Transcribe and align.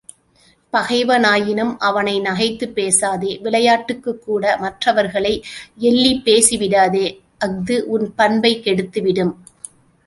பகைவனாயினும் 0.73 1.75
அவனை 1.77 2.19
நகைத்துப் 2.21 2.73
பேசாதே 2.73 3.39
விளையாட்டுக்குக் 3.43 4.23
கூட 4.23 4.57
மற்றவர்களை 4.57 5.43
எள்ளிப் 5.77 6.23
பேசி 6.23 6.57
விடாதே, 6.57 7.21
அஃது 7.37 7.87
உன் 7.87 8.15
பண்பைக் 8.15 8.65
கெடுத்துவிடும். 8.65 9.33